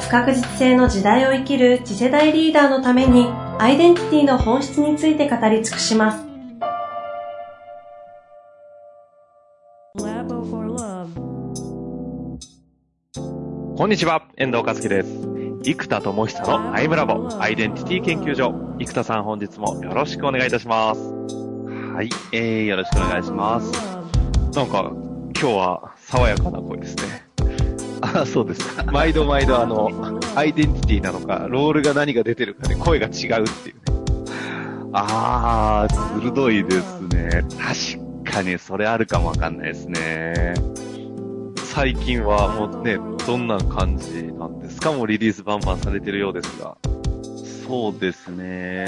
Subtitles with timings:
[0.00, 3.26] 不確実性の時代を生きる次世代リーダーのために
[3.58, 6.28] アイデンティティの本質について語り尽くします。
[13.76, 15.08] こんにちは、遠藤和樹です。
[15.62, 18.52] 生田智久のアイムラボアイデンティティ研究所。
[18.78, 21.00] 生田さん本日もよろしくお願いいたします。
[21.94, 23.72] はい、えー、よろしくお願いします。
[24.56, 24.90] なんか、
[25.40, 27.27] 今日は爽やかな声ですね。
[28.00, 28.84] あ、そうです。
[28.86, 33.82] 毎度毎度あの、アイデンティティなのか、ロールが何が出てるかで声が違うっていうね。
[34.92, 37.44] あー、鋭いですね。
[38.24, 40.54] 確かにそれあるかもわかんないですね。
[41.56, 44.92] 最近はもうね、どんな感じなんですか？
[44.92, 46.76] もうリリースバンバンされてるようですが。
[47.66, 48.86] そうですね。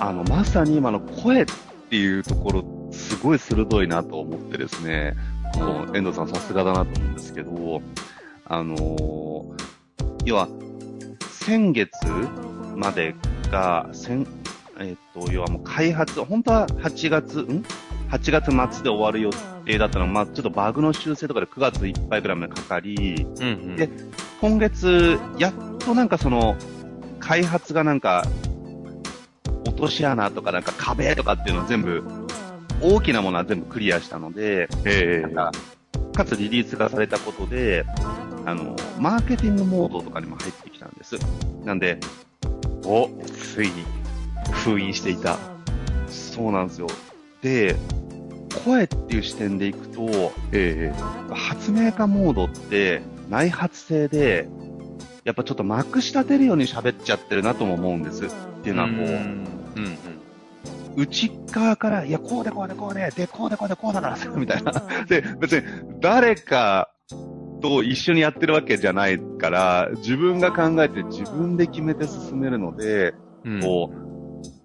[0.00, 1.46] あの、まさに今の声っ
[1.88, 5.14] ていうところ、すごい鋭いなと思ってですね。
[5.58, 7.82] もう、遠藤さんさすがだなと思うんですけど、
[8.44, 9.54] あのー、
[10.24, 10.48] 要は、
[11.30, 11.90] 先月
[12.76, 13.14] まで
[13.50, 14.26] が、先、
[14.78, 17.64] えっ、と、要はもう開発、本当は8月、ん
[18.10, 19.30] ?8 月末で終わる予
[19.64, 23.88] 定だったのが、まあちょっとバグの修正とかで9月いっぱいぐらいまでかかり、うんうん、で、
[24.40, 26.56] 今月、やっとなんかその、
[27.20, 28.24] 開発がなんか、
[29.66, 32.25] 落とし穴とかなんか壁とかっていうのを全部
[32.80, 35.52] 大きなものは全部クリアしたので、えー、か
[36.14, 37.84] かつリリースがされたことで、
[38.46, 41.16] あの、マーケティングモードとかにも入ってきたんです。
[41.64, 41.98] なんで、
[42.84, 43.84] お、ついに
[44.50, 45.36] 封印していた。
[46.08, 46.86] そうなんですよ。
[47.42, 47.76] で、
[48.64, 54.48] 声っていう視点でいくと、えー、発明家モードって内発性で、
[55.24, 58.26] やっぱちょっとまくし立てるように喋っちゃってるなとも思うんです。
[58.26, 58.28] っ
[58.62, 60.15] ていうのはこう、うんうん
[60.96, 64.72] 内側から、いや、こうでこうでこうで、で、こうでこうでこうだからさ、みたいな。
[65.08, 65.62] で、別に、
[66.00, 66.90] 誰か
[67.60, 73.14] と一緒にやってるわけじゃないから、自分が考えて自分で決めて進めるので、
[73.44, 73.96] うん、こう、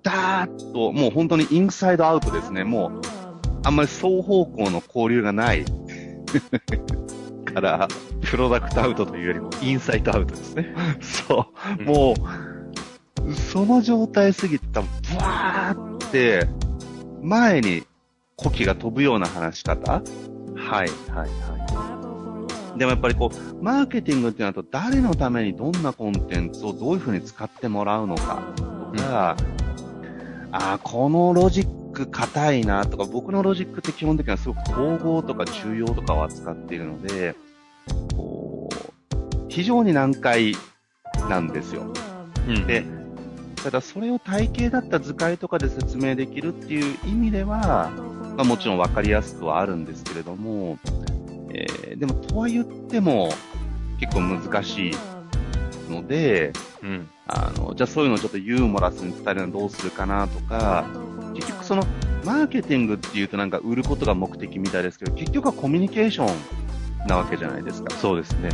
[0.04, 2.64] ダーッと、もう本当にインサイドアウトですね。
[2.64, 3.02] もう、
[3.64, 5.66] あんまり双方向の交流がない。
[7.52, 7.88] から、
[8.24, 10.74] プロダクトアウトというよりも、インサイドアウトですね。
[11.02, 11.48] そ
[11.80, 11.84] う。
[11.84, 12.14] も
[13.28, 15.91] う、その状態すぎたら、ブワーって、
[17.22, 17.84] 前に
[18.36, 19.92] 呼気が飛ぶような話し方？
[19.94, 20.04] はい、
[20.56, 21.26] はい、は
[22.76, 22.80] い。
[22.80, 29.36] でもやっぱりこう、マーケティングってなると、誰のためにどんなコンテンツをどういうふうに使ってもらうのかとか、うん、あ
[30.52, 37.36] あ、このロジック硬いなとか、僕のロジックって基本的にはすごく統合とか重要とかを扱っているので、
[38.16, 38.76] こう、
[39.50, 40.56] 非常に難解
[41.30, 41.92] なんですよ。
[42.48, 42.86] うん、で、
[43.64, 47.92] ただそれを体系だった図解とかで説明できるっていう意味では、
[48.36, 50.80] まあ、もちろん分かりやすくはあるんですけれども、
[51.54, 53.32] えー、でもとは言っても
[54.00, 54.94] 結構難しい
[55.92, 60.86] ので、うん、あの、じゃあそういうのをちょっとユーモラスに伝えるのはどうするかなとか、
[61.36, 61.84] 結局その
[62.26, 66.32] マーケティングっていうとなんか売ることが目的みたいですけど、結局はコミュニケーショ
[67.04, 67.96] ンなわけじゃないですか。
[67.96, 68.50] そうですね。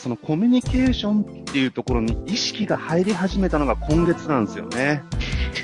[0.00, 5.02] そのコミュニケーションっていうところに意識が入り始めたのが今月なんですよね。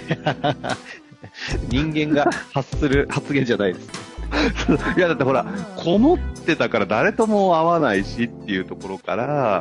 [1.68, 3.94] 人間が発する 発言じゃないですね。
[4.96, 5.44] いや、だってほら、
[5.76, 9.60] こもってたから誰とも会わないしっていうところから、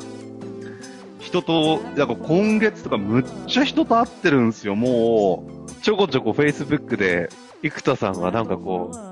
[1.19, 5.71] 人と、なんか今月とかむっちゃ人と会ってるんですよ、もう。
[5.81, 7.29] ちょこちょこ Facebook で、
[7.61, 9.08] 生田さんがなんかこう、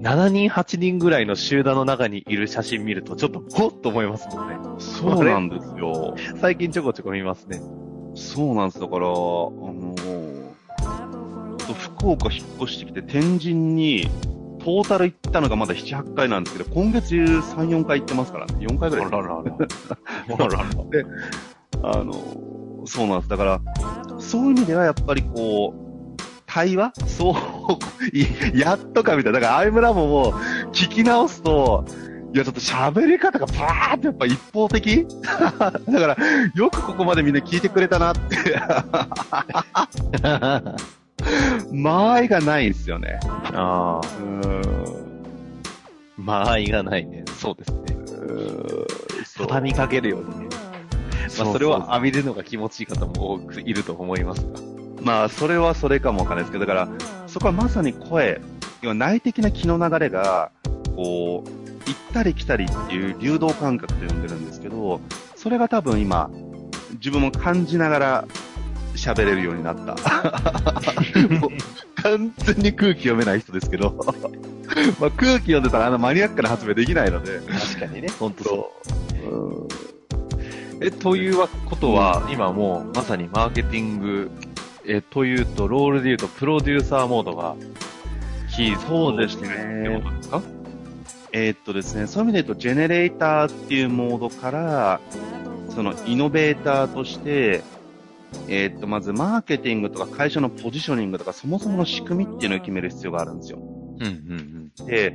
[0.00, 4.56] 7人、8人ぐらいの集団の中にいる写真見ると、ちょっとほっと思いますもんね。
[4.78, 6.16] そうなんですよ。
[6.40, 7.60] 最近ちょこちょこ見ますね。
[8.14, 8.80] そうなんです。
[8.80, 14.08] だから、あのー、福岡引っ越してきて天神に、
[14.60, 18.54] トータル行ったのがまだ7、8回なんですけど、今月3、4回行ってますからね。
[18.66, 19.06] 4回ぐらい。
[19.06, 19.34] あららら。
[19.36, 19.42] あ
[20.38, 20.64] ららら。
[20.90, 21.04] で、
[21.82, 23.28] あのー、そうなんです。
[23.28, 23.60] だから、
[24.18, 25.89] そういう意味ではやっぱりこう、
[26.52, 26.92] 対話？
[27.06, 29.38] そう、やっとかみたいな。
[29.38, 30.32] だから、アイムラボも
[30.72, 31.84] 聞き直すと、
[32.34, 35.06] いや、ちょっと喋り方がバーってやっぱ一方的？
[35.22, 36.16] だから、
[36.54, 38.60] よくここまでみんな聞いてくれたなって
[41.72, 43.20] 間合いがないんですよね。
[43.54, 44.06] ああ。
[44.20, 44.62] うん。
[46.16, 47.24] 間合いがないね。
[47.38, 47.96] そうですね。
[49.38, 50.48] 畳みかけるようにね。
[51.38, 54.79] まあ、それは浴びるのが気持ちいい方も多くいると思いますが。
[55.02, 56.88] まあ、それはそれかもわかんないですけど、だから、
[57.26, 58.40] そこはまさに声、
[58.82, 60.50] 要は内的な気の流れが、
[60.96, 61.50] こう、
[61.88, 65.00] 行ったり来たりっていう流動感覚と呼んでるんですけど、
[65.36, 66.30] それが多分今、
[66.94, 68.24] 自分も感じながら
[68.94, 69.96] 喋れるようになった。
[71.40, 71.50] もう
[72.02, 73.94] 完全に空気読めない人ですけど、
[75.00, 77.40] まあ空気読んでたらあのマニアックな発明できないので。
[77.40, 78.70] 確かにね、本当そ
[79.20, 79.90] う。
[80.82, 81.36] え、という
[81.66, 84.30] ことは、今もうまさにマーケティング、
[84.92, 87.54] え、というと、ロールで言うと、プロデューサーモードが、
[88.54, 89.48] キーそうですね。
[89.48, 90.42] ってことですか？
[91.32, 95.00] えー、っとですね、そういう意味で言うと、ジェネレーターっていうモードから、
[95.68, 97.62] そのイノベーターとして、
[98.48, 103.60] えー、っと、まずマーケティングとか会社のポジショニングとかそもそもの仕組みっていうのを決める必要があるんですよ。
[103.60, 105.14] うんうんうん、で、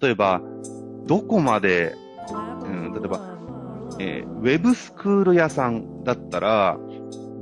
[0.00, 0.40] 例えば、
[1.06, 1.96] どこまで、
[2.62, 3.20] うん、例えば、
[3.98, 6.78] えー、ウェブスクール屋さんだったら、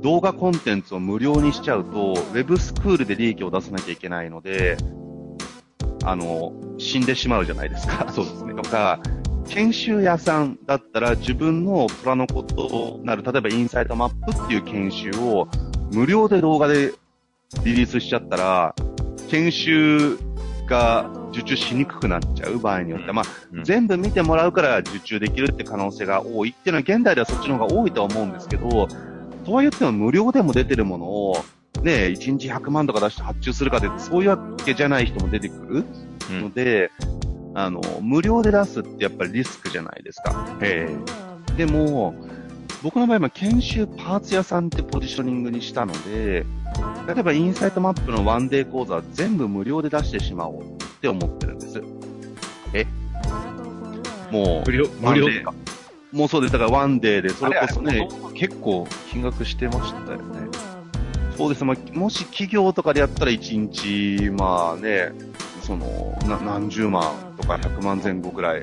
[0.01, 4.77] 動画コンテンツを無料にしちゃうと、ウェブスクールで利益を出さなきゃいけないので、
[6.05, 8.07] あの、死んでしまうじゃないですか。
[8.13, 8.53] そうですね。
[8.53, 8.99] とか、
[9.47, 15.47] 研修屋さんだったら自分の虎のことなる、例えばインサイトマップっていう研修を
[15.91, 16.93] 無料で動画で
[17.63, 18.75] リリースしちゃったら、
[19.29, 20.19] 研修
[20.67, 28.87] が受注しにくくなっちゃう場合によっては、まあ、うん、全部見てもらうから受注できるって可能性が多いっていうのは現代ではそっちの方が多いとは思うんですけど、
[29.49, 31.35] とは言っても無料でも出てるものを、
[31.81, 35.85] ね、1日100万とか出して発注するかで、そういうわけじゃない人も出てく
[36.29, 36.91] るので、
[37.49, 40.55] うん、あの、無料で出すってやっぱりリスクじゃないですか。
[40.61, 40.87] え
[41.55, 41.57] え。
[41.57, 42.13] でも、
[42.83, 46.45] 僕の場合は研修パーツ屋さんってポジショニングにしたので、
[47.07, 50.65] 例えばインサイトマップのワンデー講座は全部無料で出してしまおうっ
[51.01, 51.81] て思ってるんです。
[52.73, 52.85] え？
[54.31, 55.25] もう、無料、無料？
[55.25, 55.53] ですか
[56.11, 56.53] もうそうです。
[56.53, 58.07] だからワンデーで、それこそね。
[58.33, 60.47] 結構金額してましたよね。
[61.37, 61.63] そうです。
[61.63, 65.11] まあ、もし企業とかでやったら1日、まあね、
[65.61, 67.03] その、な何十万
[67.37, 68.61] とか100万前後ぐらい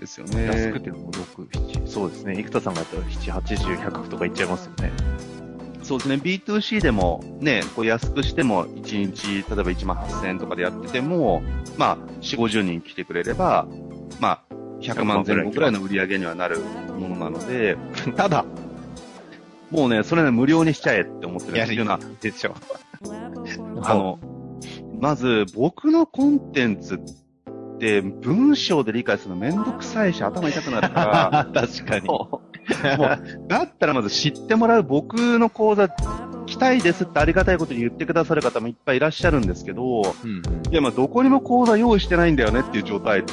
[0.00, 0.46] ですよね。
[0.46, 2.34] 安くても6、7、そうですね。
[2.36, 4.92] 生田さんがやったら7、80、100とかいっちゃいますよね。
[5.82, 6.16] そうですね。
[6.16, 11.42] B2C でもね、こう安くしても1日、例えば1万8000円とかでやってても、
[11.76, 13.68] まあ、4、50人来てくれれば、
[14.18, 14.45] まあ、
[14.92, 16.60] 100万前後ぐらいの売り上げにはなる
[16.98, 17.76] ものなので、
[18.16, 18.44] ただ、
[19.70, 21.98] もうね、それね、無料にしちゃえって思ってるんですよ。
[22.20, 22.54] でしょ。
[23.82, 24.18] あの、
[25.00, 31.48] まず、僕のコンテンツって、文章で理解するのめんどくさいし、頭痛くなるから。
[31.52, 32.06] 確かに。
[32.06, 35.88] もう、だったらまず知ってもらう僕の講座、
[36.46, 40.32] 来たいですってありがたいことに言ってくださる方もいっぱいいらっしゃるんですけど、うんう
[40.70, 43.24] ん、いや、まあ、どこにも講座用意してないんだよねっていう状態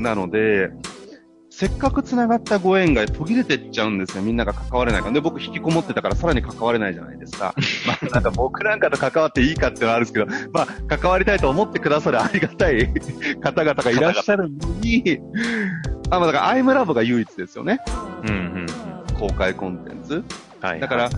[0.00, 0.70] なので、
[1.52, 4.22] せっかく繋がったご縁が途切れてっちゃうんですよ。
[4.22, 5.12] みんなが関われないから。
[5.12, 7.54] で、僕引きこもってたからさらに関われないじゃないですか。
[7.86, 10.66] まあ、なんか僕なんかと関わっていいかっていうのはあるんですけど、まあ、
[10.96, 12.90] 関わりたいと思ってくださるありがたい
[13.42, 15.20] 方々がいらっしゃるのに、
[16.10, 17.80] あ、まあ、だからアイムラボが唯一ですよね。
[18.22, 18.66] うんうん、
[19.18, 20.24] 公開コンテンツ。
[20.60, 20.80] はい。
[20.80, 21.10] だから、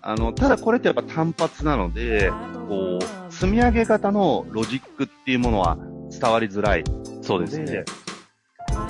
[0.00, 2.30] あの、ただこれってやっぱ単発なので、
[2.68, 5.76] こう、積み上げ型のロジックっていうものは
[6.20, 6.84] 伝わりづらい。
[7.22, 7.84] そうですね。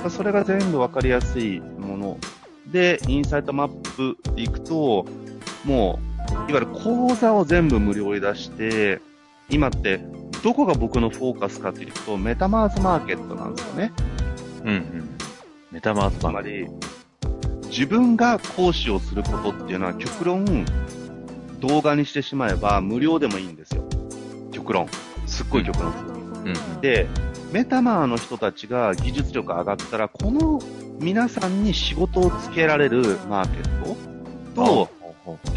[0.09, 2.17] それが全部わかりやすいもの。
[2.71, 5.05] で、インサイトマップでいくと、
[5.63, 5.99] も
[6.47, 9.01] う、いわゆる講座を全部無料で出して、
[9.49, 9.99] 今って、
[10.43, 13.93] どこが僕のフォーカスかっていうと、メタマーズマーケットなんですよね。
[14.63, 15.09] うんうん。
[15.71, 16.79] メタマーズマーケット。
[16.79, 20.65] つまり、自分が講師をすることっていうのは極論、
[21.59, 23.83] 動画にしてしまえば無料でもいいんですよ。
[24.51, 24.87] 極論。
[25.25, 26.15] すっごい極論ですよ。
[26.73, 27.07] うん、で、
[27.55, 30.59] メタマーの人たちが技術力上がったら、この
[30.99, 33.83] 皆さんに仕事をつけられるマーケッ
[34.55, 34.89] トと、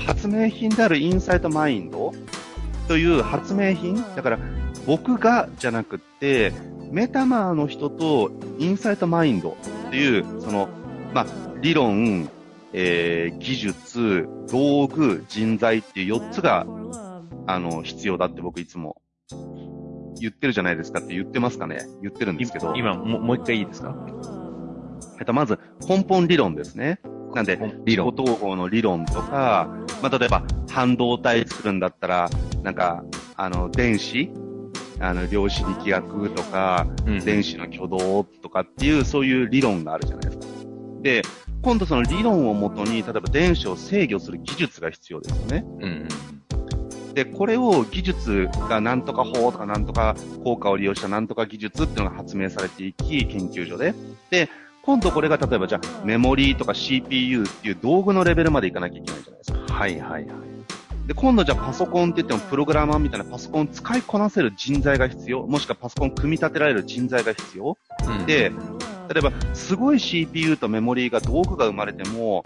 [0.06, 2.12] 発明品であるインサイトマインド
[2.86, 4.38] という発明品、だから
[4.86, 6.52] 僕がじゃなくって、
[6.92, 9.56] メタマーの人とインサイトマインド
[9.88, 10.68] っていう、その、
[11.12, 11.26] まあ、
[11.60, 12.30] 理論、
[12.74, 16.64] えー、技術、道具、人材っていう4つが、
[17.48, 19.02] あの、必要だって僕いつも
[20.20, 21.86] 言ってるじゃないですかって言ってますかね？
[22.02, 22.74] 言ってるんですけど。
[22.74, 23.94] 今、ももう一回いいですか？
[25.18, 25.58] えっと、まず、
[25.88, 27.00] 根本理論ですね。
[27.34, 28.08] なんで、理論。
[28.08, 29.68] 統合の理論とか、
[30.02, 32.30] まあ、例えば、半導体作るんだったら、
[32.62, 33.04] なんか、
[33.36, 34.30] あの、電子？
[35.00, 40.44] あの、量子力学とか、うん、電子の挙動とかっていう、そういう理論があるじゃないですか。
[41.02, 41.22] で、
[41.62, 45.64] 今度その理論をもとに、例えば電子を制御する技術が必要ですよね。
[45.80, 46.08] うん、
[47.18, 53.92] で、これを技術がなんとか法とかなんとか効果を利用したなんとか技術っていうのが発明されていき、研究所で。
[54.30, 54.48] で、
[54.82, 59.74] 今度これが例えばじゃあメモリーとか CPU っていう道具のレベルまでいかなきゃいけないじゃないですか。
[59.74, 60.26] はいはいはい。
[61.08, 67.76] で、今度じゃあパソコンって言ってもプログラマーみたいなパソコンを使いこなせる人材が必要、もしくはパソコン組み立てられる人材が必要。
[68.06, 68.52] うんで、
[69.12, 72.44] 例えばすごい CPU とメモリーが道具が生まれても、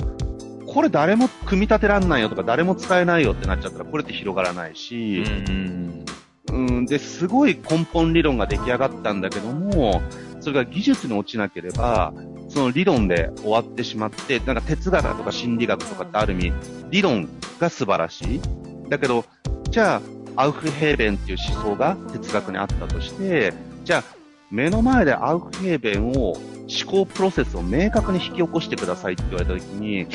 [0.72, 6.04] これ誰も組み立てらんないよとか誰も使えないよってなっちゃったらこれって広がらないし、うん
[6.52, 10.02] うん、で、すごい根本理論が出来上がったんだけども、
[10.40, 12.12] それが技術に落ちなければ、
[12.48, 16.52] その理論で終わってしまって、なんか哲学とか心理学とかってある意味、
[16.90, 18.40] 理論が素晴らしい。
[18.88, 19.24] だけど、
[19.70, 20.02] じゃ
[20.36, 24.04] あ、アウフヘーベンっていう思想が哲学にあったとして、じゃあ、
[24.50, 26.36] 目の前でアウフヘーベンを、
[26.72, 30.06] 思考プロセスを明確に引き起こしてくださいって言われたときに、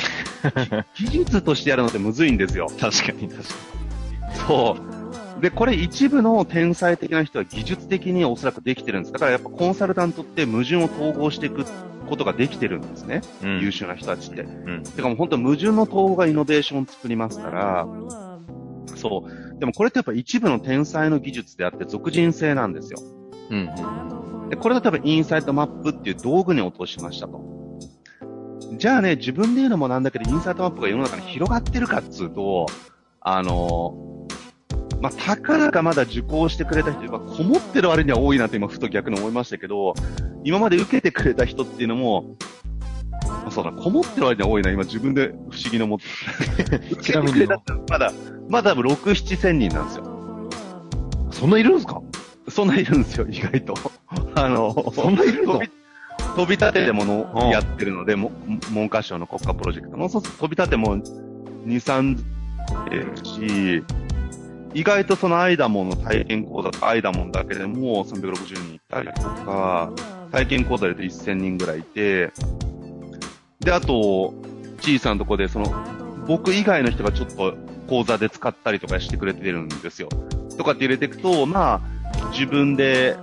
[0.94, 2.68] 技術としてやるのってむずいんですよ。
[2.80, 3.44] 確かに確か
[4.46, 4.76] そ
[5.38, 5.40] う。
[5.40, 9.12] で、これ一部の天才的な人は技術的におそらくできてるんです。
[9.12, 11.64] だからやっぱコンサルタントって矛盾を統合していく
[12.08, 13.22] ことができてるんですね。
[13.42, 13.48] に。
[13.48, 14.42] うん優秀な人たちって。
[14.42, 14.82] うん。
[14.82, 17.86] てかもう本当矛盾の統合がイノベーションを作りますから、
[18.96, 19.58] そう。
[19.60, 22.98] でもこれってやっぱ一部の天才の技術であって俗人性なんですよ。
[23.50, 24.17] うん。
[24.48, 27.40] で、これ例えばインサイトマップっていう道具に落としましたと。
[28.76, 32.66] じゃあね、自分で言うのもなんだけど、インサイトマップが世の中に広がってるかっつうと、
[33.20, 34.26] あの
[35.00, 39.94] まあ、たかだかまだ受講してくれた人がこもってる割には多いなって今ふと逆に思いましたけど、
[40.44, 42.36] 今まで受けてくれた人っていうのも、
[43.22, 46.78] まあそうだ、こもってる割には多いな、今自分で不思議に思って。
[46.94, 48.12] 受けてくれた人はまだ、
[48.48, 50.04] まだ6、7千人なんですよ。
[51.30, 52.00] そんないるんですか？
[52.50, 53.74] そんないるんですよ、 意外と。
[54.34, 55.60] あの、そんないるの？
[56.36, 58.30] 飛び立てでものうんやってるので、も
[58.72, 61.02] 文科省の国家プロジェクトの、そう飛び立ても2、
[61.66, 62.18] 3
[62.90, 63.82] えるし、
[64.74, 69.90] 意外とそのアイダモンの体験講座とかアイダモンだけでも360人いたりとか、
[70.30, 72.32] 体験講座で言うと1000人ぐらいいて、
[73.60, 74.34] で、あと、
[74.80, 75.74] 小さなとこで、その、
[76.26, 77.54] 僕以外の人がちょっと
[77.88, 80.08] 講座で使ったりとかしてくれてるんですよ。
[80.56, 81.80] とかって入れていくと、まあ、
[82.32, 83.16] 自分で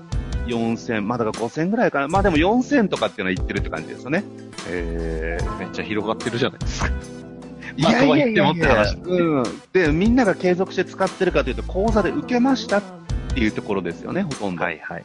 [0.48, 2.08] 4000、まあだから5000ぐらいかな。
[2.08, 4.24] まあでも4000とかっていうのは言ってるって感じですよね。
[4.70, 6.90] えー、めっちゃ広がってるじゃないですか。
[7.78, 9.44] いやいやいやいやまあとは言ってもって話うん。
[9.74, 12.84] で、みんなが継続して使ってるかというと、講座で受けましたっ
[13.34, 14.64] ていうところですよね、ほとんど。
[14.64, 15.04] はいはい。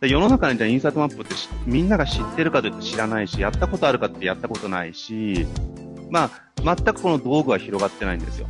[0.00, 5.46] で世の中にじゃあインサートマップってしみんなが知ってるかというと知らないし、やったことあるかってやったことないし、
[6.10, 6.30] ま
[6.64, 8.46] あ、全くこの道具は広がってないんですよ。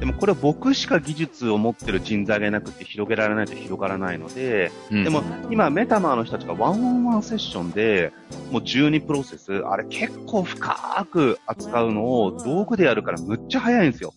[0.00, 8.10] でもこれは僕しか技術を持ってる人材がいなくて広げられないと広がらないので、ででも、今メタマーの人たちがワンオンワンセッションで、
[8.50, 14.14] もう12プロセス、あれ結構深く扱うのを道具でやるからむっちゃ早いんですよ。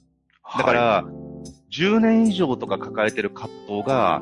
[0.58, 1.04] だから、
[1.70, 4.22] 10年以上とか抱えてる葛藤が、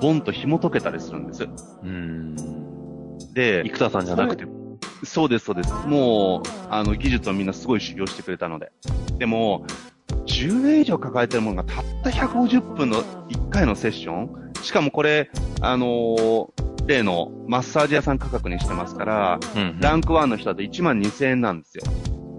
[0.00, 1.48] ボンと紐解けたりするんです。
[1.82, 2.36] うん。
[3.34, 4.78] で、生田さんじゃなくても。
[5.02, 5.72] そうです、そうです。
[5.86, 8.70] もう、あの、技術をみんなすごい修行してくれたので。
[9.18, 9.64] でも、
[10.40, 14.30] 10年以上抱えてるものがたった150分の1回のセッション
[14.62, 15.30] しかもこれ、
[15.60, 16.48] あのー
[16.86, 21.84] 例のマッサージ屋さん価格にしてますから、うんランク1の人だと1万2000円なんですよ。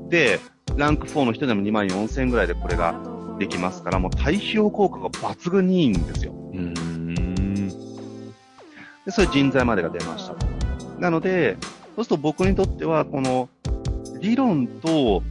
[0.10, 0.42] で、
[0.76, 3.00] ランク4の人でも2万4000円ぐらいでこれが
[3.40, 6.34] できますから、もう対比効果が抜群にいいんですよ。
[6.34, 6.74] うん。
[6.74, 6.82] で、
[9.10, 10.46] そういう人材までが出ましたと。
[11.00, 11.56] なので、
[11.96, 13.48] そうすると僕にとっては、この
[14.20, 15.24] 理論と、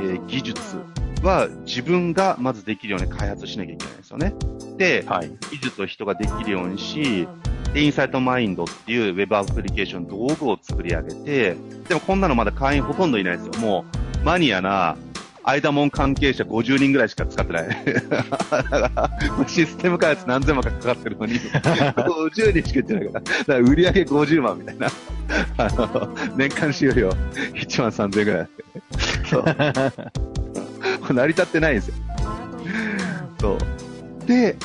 [0.00, 0.78] えー技術
[1.22, 4.34] は自分がまずできるように開発しなきゃいけないですよね。
[4.76, 5.30] で、はい。
[5.50, 7.26] 技術を人ができるようにし、
[7.72, 11.56] で、インサイトマインドっていうウェブアプリケーション道具を作り上げて、
[11.88, 13.52] でもこんなのまだ会員ほとんどいないですよ。
[13.60, 13.84] も
[14.22, 14.96] う、マニアな、
[15.44, 17.68] アイダモン関係者50人ぐらいしか使ってない。
[18.10, 18.22] だ
[18.52, 24.88] から、システム開発何千万かかかってるのに、50人しか言ってないから、だから売り上げ50万みたいな。
[25.56, 28.48] あの、年間収入1万3000円ぐらい。
[29.24, 29.44] そう。
[31.14, 31.94] 成り立ってないんですよ。
[33.40, 34.26] そう。
[34.26, 34.56] で、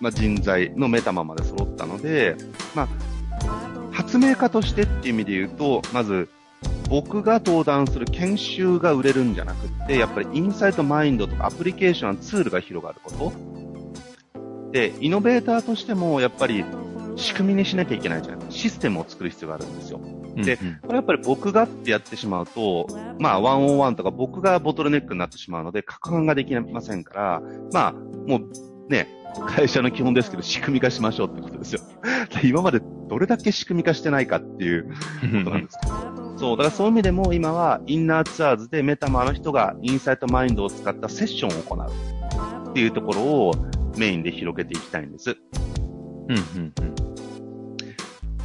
[0.00, 2.36] まあ、人材のメタマまで揃ったので、
[2.74, 2.88] まあ、
[3.92, 6.28] 発明家としてっていう意味で言うと、まず、
[6.88, 13.32] 僕が登壇する研修が売れるんじゃなくって、やっぱりインサイトマインドとかアプリケーションのツールが広がること。
[14.72, 16.64] で、イノベーターとしても、やっぱり
[17.16, 20.00] 仕組みにしなきゃいけないじゃないシステムを作る必要があるんですよ。
[20.36, 22.86] でうんこれやっぱり僕がってやってしまうと、
[23.18, 28.42] まあ、ワンオンワンとか僕がボトルネックになってしまうので、拡販ができませんから、まあ、もう
[28.88, 29.08] ね、
[29.46, 31.80] 会社の基本ですけど、仕組み化しましょうってことですよ。
[32.42, 34.94] で今までどれだけ仕組み化してないかっていうこ
[35.44, 36.32] となんですけど。
[36.36, 43.52] そう、だからそういう意味でも今はインナーツアーズでメタマーの人がインサイトマインドを使ったセッションを行うっていうところを
[43.96, 45.36] メインで広げていきたいんです。
[46.28, 47.11] うんうんうん。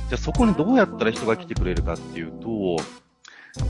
[0.10, 2.78] じゃあそこにどうやったら人が来てくれるかっていうと、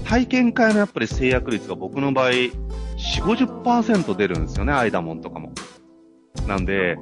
[0.06, 2.53] 体験会のやっぱり制約率が僕の場合、4、
[3.24, 5.51] 50%出るんですよね、アイダモンとかも。
[6.48, 6.98] なんで、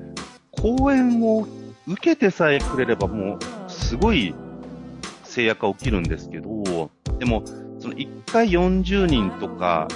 [0.52, 1.48] 講演を
[1.88, 4.34] 受けてさえくれればもう、すごい
[5.24, 6.90] 制約が起きるんですけど、
[7.20, 7.44] でも、
[7.80, 9.88] その1回40人とか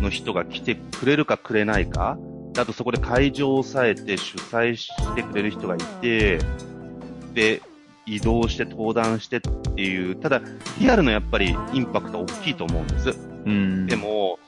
[0.00, 2.18] の人が来てくれるかくれないか、
[2.58, 6.38] あとそこで会場を抑えて主催してくれる人がいて、
[7.34, 7.62] で、
[8.06, 10.40] 移動して登壇してっていう、ただ、
[10.80, 13.18] リアルのやっぱりインパクト大きいと思うんです。
[13.44, 13.86] うん。
[13.86, 14.38] で、も、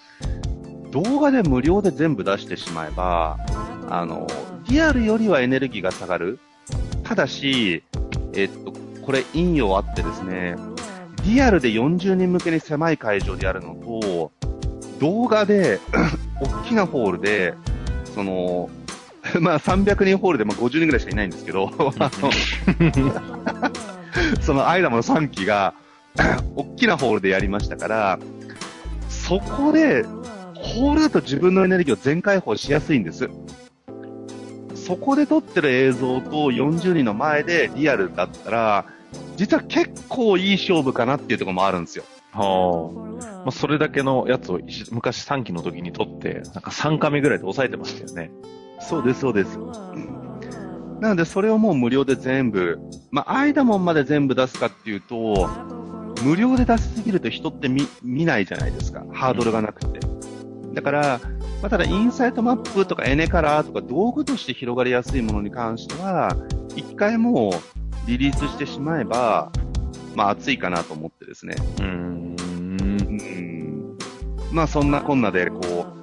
[0.91, 3.37] 動画で無料で全部出してしまえば、
[3.89, 4.27] あの、
[4.69, 6.39] リアルよりはエネルギーが下がる。
[7.03, 7.83] ただし、
[8.35, 8.73] えっと、
[9.03, 10.57] これ引用あってですね、
[11.25, 14.33] リアルで40人向けに狭い会場でやるのと、
[15.01, 15.81] 動画で、
[16.41, 17.55] 大きなホールで、
[18.15, 18.71] その、
[19.41, 22.31] まあ300人ホールでまあ50人ぐらいしかいないんですけど、あの
[24.41, 25.75] そのアイダムの3期が、
[26.57, 28.19] 大きなホールでやりましたから、
[29.09, 30.05] そこで、
[30.55, 33.29] ホールだと自分のエネルギーを全開放しやすいんです。
[34.75, 38.87] そこで撮ってる映像と40人の前でリアルだったら、
[39.37, 42.05] 実は結構いい勝負かなっていうところもあるんですよ。
[42.33, 42.91] は
[43.23, 43.27] あ。
[43.39, 48.31] まあ、それだけのやつを一昔3期の時に撮って、なんか3カメぐらいで抑えてましたよね。
[48.81, 49.59] そうです、そうです。
[51.01, 52.79] なので、それをもう無料で全部、
[53.11, 55.49] まあ、アイダモンまで全部出すかっていうと、
[56.25, 59.05] 無料で出しすぎると人って見、見ないじゃないですか。
[59.13, 60.01] ハードルがなくて。
[60.75, 61.21] だから、
[61.63, 66.37] まあ、ただ、インサイトマップとかエネカラーとか道具として広がりやすいものに関しては、
[66.75, 69.53] 一回もうリリースしてしまえば、
[70.15, 71.55] まあ、熱いかなと思ってですね。
[71.79, 71.89] うーん。
[71.89, 73.99] うん
[74.53, 75.98] まあそんなこんなで、こう、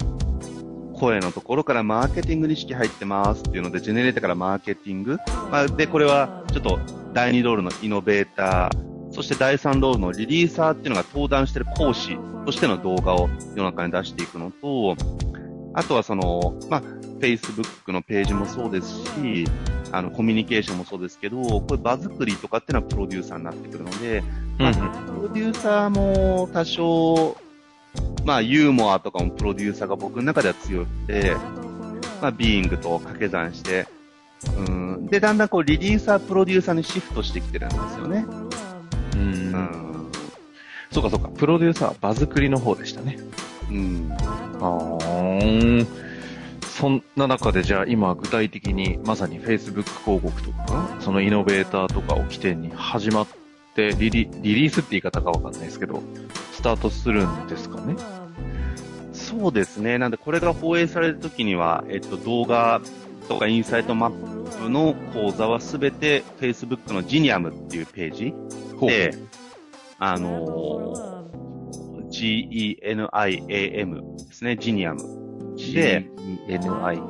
[1.06, 5.18] 声のところからマーケティングに意識入ってますっていうので、ジェネレーターからマーケティング。
[5.52, 6.80] まあ、で、これはちょっと
[7.14, 14.96] 第2ロールのイノベーター、そして第3ロールのリリーサーっていうのが登壇してる講師としての動画を世の中に出していくのと、
[15.76, 16.82] あとはその、まあ、
[17.20, 19.46] Facebook のページもそうですし、
[19.92, 24.24] あの、コミュニケーションもそうですけど、これ場作りとかっていうのはプロデューサーになってくるので、
[24.60, 24.74] うんうん。
[24.74, 24.80] プ
[25.28, 27.38] ロデューサーも多少、
[28.26, 31.36] まあ、ユーモアとかもプロデューサーが僕の中では強くて、
[32.22, 33.88] まあ、ビーイングと掛け算して、
[34.58, 38.26] うん、で、だんだんこう、リリーサー、プロデューサーにシフトしてきてるんですよね。
[39.16, 39.18] う。
[39.18, 40.12] うんん。
[40.92, 41.30] そうかそうか。
[41.30, 43.18] プロデューサー、場作りの方でしたね。
[43.70, 44.12] うん。
[44.12, 45.86] あー
[46.62, 53.45] そんな中でじゃあ今具体的にまさに Facebook 広告とか、そのイノベーターとかを起点に始まって
[53.78, 56.02] リリリリースって言い方かわかんないですけど、
[56.54, 57.96] スタートするんですかね？
[59.14, 59.98] そうですね。
[59.98, 62.82] なんで、これが放映されるときには、えっと、動画
[63.28, 68.34] とかインサイトマップの講座はすべて Facebook のジニアムっていうページ
[68.82, 69.14] で、
[70.00, 71.26] あのー
[72.08, 75.02] G-E-N-I-A-M ですね、ジニアム。
[75.58, 76.08] で、
[76.48, 77.02] GNI、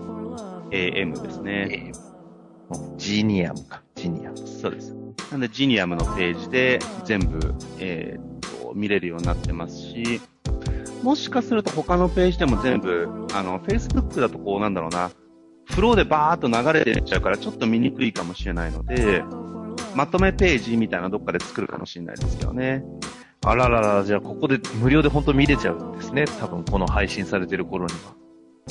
[0.71, 1.91] AM ですね。
[2.97, 4.37] ジニアムか、ジニアム。
[4.37, 4.94] そうです。
[5.35, 8.35] なんで、ジニアムのページで全部、えー
[8.75, 10.19] 見れるようになってますし、
[11.01, 15.11] もしかすると他のページでも全部、あの、Facebook だとこうなんだろうな、
[15.63, 19.23] フローでバーっと流れてっちゃうからちょっと見にくいかもしれないので、
[19.95, 22.83] まとめページみたいなのどっかで作るかもしれないですけどね。
[23.45, 26.25] あららら、じゃあここで無料で本当見れちゃうんですね。
[26.41, 28.13] 多分この配信されてる頃には。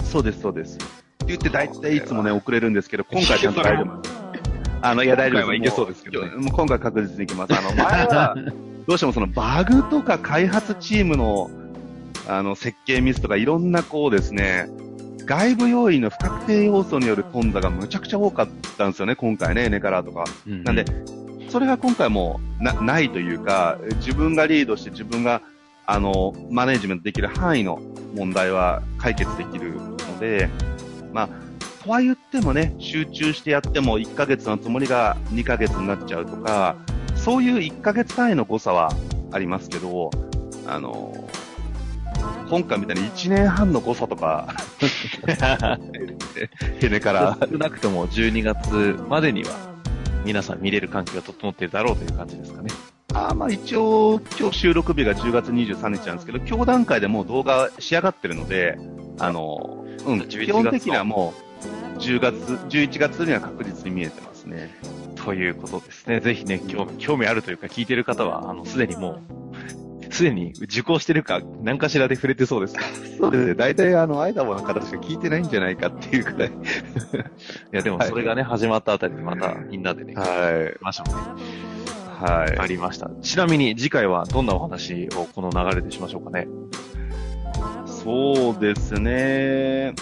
[0.04, 0.76] そうです、そうです。
[0.76, 4.43] って言って大体いつもね、遅れるんですけど、今回ちゃんと大丈夫。
[4.84, 7.54] あの、いや、大丈夫いけそうですけどねもう今回確実にいきます。
[7.54, 8.36] あの、前は、
[8.86, 11.50] どうしてもそのバグとか開発チームの、
[12.28, 14.68] あの、設計ミスとかいろんなこうですね、
[15.24, 20.24] 外部要因の不確定要素による頓挫がむちゃくちゃ多かったんですよね、今回ね、ネカラーとか。
[20.46, 20.84] なんで、
[21.48, 25.40] それが今回もなないというか、自分がリードして自分が、
[25.86, 27.80] あの、マネジメントできる範囲の
[28.14, 30.50] 問題は解決できるので、
[31.14, 31.28] まあ、
[31.84, 36.76] とは言ってもね、集中してやっても1ヶ月のつもりが2ヶ月になっちゃうとか、
[37.14, 38.90] そういう1ヶ月単位の誤差は
[39.32, 40.10] ありますけど、
[40.66, 41.12] あの、
[42.48, 44.54] 今回みたいに1年半の誤差とか、
[47.00, 49.50] から、少なくとも12月までには
[50.24, 52.70] 皆さん見れる環境が整っているだろうという感じですかね。
[53.12, 58.78] あーまあ一応、今日収録日が10月23日なんですけど、今日段階でもう動画仕上がってるので、
[59.18, 61.53] あの、うん、11月基本的にはもう、
[62.04, 62.36] 10月、
[62.68, 64.70] 11月には確実に見えてますね。
[65.16, 66.20] ということですね。
[66.20, 69.20] ぜひね、興味興味あるというか聞いてる方は、あの、すでにも
[70.10, 72.82] う、 すでに受講してるか、何かしらで触れてそうですか
[73.18, 73.54] そうですね。
[73.54, 76.50] 大体あの、アイダモの方しか聞いてないんじゃないかっていうくらい。
[76.52, 76.52] い
[77.72, 81.14] や、でもそれがね、始まったあたりにまたみんなでね、はましょうね。
[82.20, 82.22] い。
[82.22, 82.58] はい。
[82.58, 83.10] ありました。
[83.22, 86.48] ちなみに次回はどんなお話をこの流れでしましょうかね。
[87.86, 89.94] そうですね。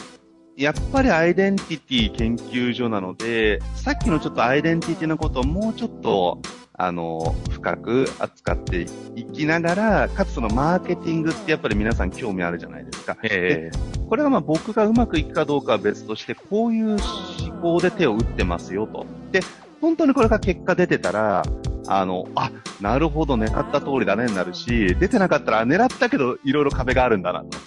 [0.57, 6.41] やっぱりアイデンティティ研究所なので、さっきのちょっとアイデンティティのことをもうちょっと、
[6.75, 13.17] あの、深く扱っていきながら、かつそのマーケティングってやっぱり皆さん興味あるじゃないですか。
[13.23, 13.71] え
[14.09, 19.07] これはまあ僕がうまくいくかどうかは別として、こういう思考で手を打ってますよと。
[19.31, 19.41] で、
[19.81, 21.43] 本当にこれが結果出てたら、
[21.89, 27.59] あの、あ、なるほど、狙った通りだねになるし、出てなかったら、あ狙ったけど、いろいろ壁があるんだなと。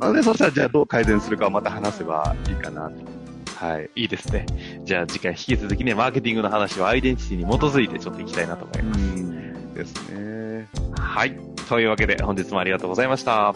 [0.00, 0.16] うん。
[0.16, 3.20] で、そしたら、じゃあどう改善するかをまた話せばいいかなと。
[3.56, 3.90] はい。
[3.94, 4.46] いいですね。
[4.84, 9.00] じゃあ次回引き続きね、マーケティングの話をアイデンティティに基づいてちょっといきたいなと思います。
[9.00, 9.74] うん。
[9.74, 10.68] ですね。
[10.98, 11.38] はい。
[11.68, 13.54] というわけで本日もありがとうございました。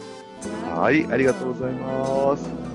[0.76, 2.73] はい、ありがとうございます。